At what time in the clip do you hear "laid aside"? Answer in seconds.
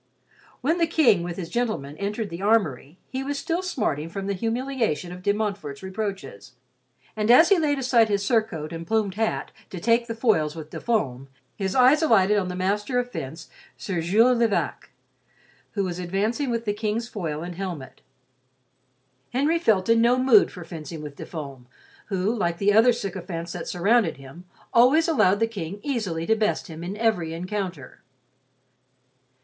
7.59-8.09